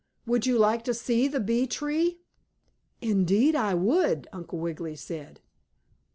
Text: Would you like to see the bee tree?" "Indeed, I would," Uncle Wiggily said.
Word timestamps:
Would 0.25 0.47
you 0.47 0.57
like 0.57 0.83
to 0.85 0.95
see 0.95 1.27
the 1.27 1.39
bee 1.39 1.67
tree?" 1.67 2.21
"Indeed, 3.01 3.53
I 3.55 3.75
would," 3.75 4.27
Uncle 4.33 4.57
Wiggily 4.57 4.95
said. 4.95 5.41